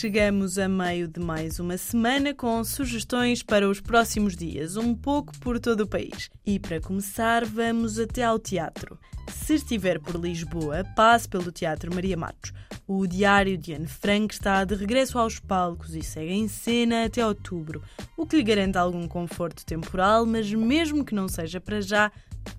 [0.00, 5.38] Chegamos a meio de mais uma semana com sugestões para os próximos dias, um pouco
[5.40, 6.30] por todo o país.
[6.46, 8.98] E para começar, vamos até ao teatro.
[9.30, 12.50] Se estiver por Lisboa, passe pelo Teatro Maria Matos.
[12.92, 17.24] O Diário de Anne Frank está de regresso aos palcos e segue em cena até
[17.24, 17.80] outubro,
[18.16, 22.10] o que lhe garante algum conforto temporal, mas mesmo que não seja para já,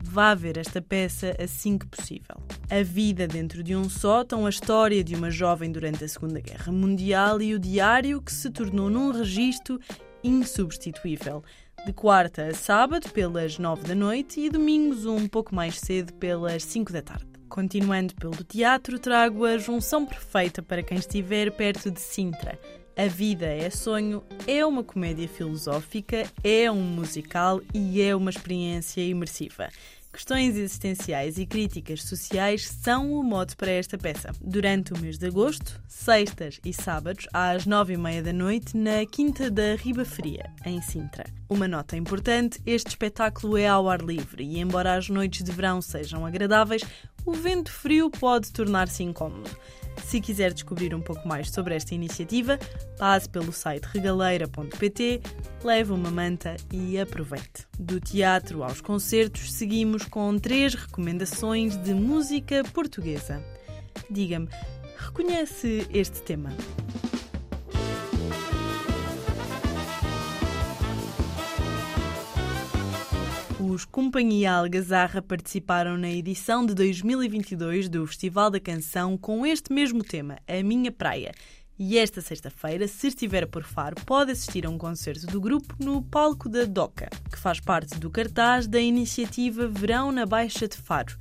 [0.00, 2.36] vá ver esta peça assim que possível.
[2.70, 6.70] A vida dentro de um sótão, a história de uma jovem durante a Segunda Guerra
[6.70, 9.80] Mundial e o diário que se tornou num registro
[10.22, 11.42] insubstituível.
[11.84, 16.62] De quarta a sábado, pelas nove da noite, e domingos, um pouco mais cedo, pelas
[16.62, 17.29] cinco da tarde.
[17.50, 22.56] Continuando pelo teatro, trago a junção perfeita para quem estiver perto de Sintra.
[22.96, 29.00] A Vida é Sonho é uma comédia filosófica, é um musical e é uma experiência
[29.00, 29.68] imersiva.
[30.12, 34.30] Questões existenciais e críticas sociais são o mote para esta peça.
[34.40, 39.04] Durante o mês de agosto, sextas e sábados, às nove e meia da noite, na
[39.04, 41.39] Quinta da Riba Fria, em Sintra.
[41.50, 45.82] Uma nota importante: este espetáculo é ao ar livre e, embora as noites de verão
[45.82, 46.82] sejam agradáveis,
[47.26, 49.50] o vento frio pode tornar-se incómodo.
[50.04, 52.56] Se quiser descobrir um pouco mais sobre esta iniciativa,
[52.96, 55.20] passe pelo site regaleira.pt,
[55.64, 57.66] leve uma manta e aproveite.
[57.76, 63.44] Do teatro aos concertos, seguimos com três recomendações de música portuguesa.
[64.08, 64.48] Diga-me,
[64.96, 66.50] reconhece este tema?
[73.70, 80.02] Os Companhia Algazarra participaram na edição de 2022 do Festival da Canção com este mesmo
[80.02, 81.30] tema, A Minha Praia.
[81.78, 86.02] E esta sexta-feira, se estiver por Faro, pode assistir a um concerto do grupo no
[86.02, 91.16] palco da DOCA, que faz parte do cartaz da iniciativa Verão na Baixa de Faro.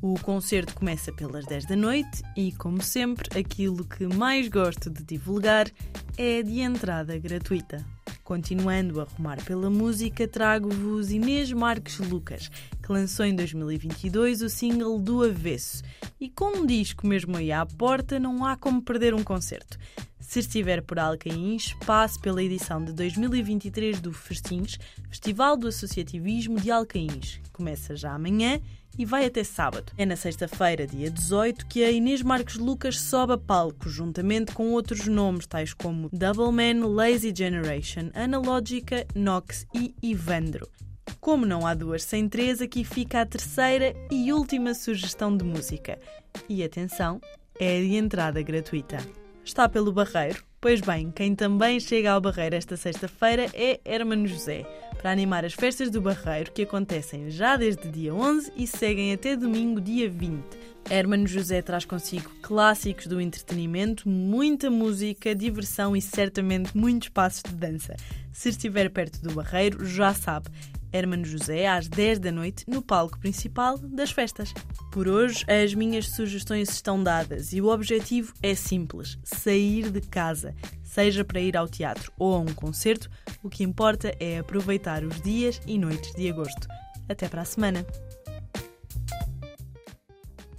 [0.00, 5.02] O concerto começa pelas 10 da noite e, como sempre, aquilo que mais gosto de
[5.02, 5.68] divulgar
[6.16, 7.84] é de entrada gratuita.
[8.28, 12.50] Continuando a rumar pela música, trago-vos Inês Marques Lucas,
[12.82, 15.82] que lançou em 2022 o single Do Avesso.
[16.20, 19.78] E com um disco mesmo aí à porta, não há como perder um concerto.
[20.18, 26.70] Se estiver por Alcaíns, passe pela edição de 2023 do Festins, Festival do Associativismo de
[26.70, 27.40] Alcaíns.
[27.52, 28.60] Começa já amanhã
[28.98, 29.92] e vai até sábado.
[29.96, 34.72] É na sexta-feira, dia 18, que a Inês Marques Lucas sobe a palco, juntamente com
[34.72, 40.68] outros nomes, tais como Double Man, Lazy Generation, Analógica, Nox e Ivandro.
[41.20, 45.98] Como não há duas sem três, aqui fica a terceira e última sugestão de música.
[46.48, 47.20] E atenção,
[47.58, 48.98] é de entrada gratuita.
[49.44, 50.44] Está pelo Barreiro?
[50.60, 55.54] Pois bem, quem também chega ao Barreiro esta sexta-feira é Hermano José para animar as
[55.54, 60.42] festas do Barreiro que acontecem já desde dia 11 e seguem até domingo, dia 20.
[60.90, 67.54] Hermano José traz consigo clássicos do entretenimento, muita música, diversão e certamente muitos passos de
[67.54, 67.94] dança.
[68.32, 70.48] Se estiver perto do Barreiro, já sabe,
[70.92, 74.52] Hermano José às 10 da noite no palco principal das festas.
[74.90, 80.54] Por hoje, as minhas sugestões estão dadas e o objetivo é simples: sair de casa.
[80.82, 83.10] Seja para ir ao teatro ou a um concerto,
[83.42, 86.66] o que importa é aproveitar os dias e noites de agosto.
[87.08, 87.84] Até para a semana!